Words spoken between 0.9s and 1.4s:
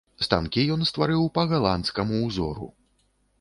стварыў